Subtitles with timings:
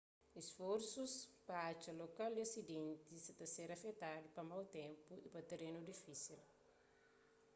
[0.41, 1.13] isforsus
[1.47, 5.79] pa atxa lokal di asidenti sa ta ser afetadu pa mau ténpu y pa terenu
[5.89, 6.39] difísil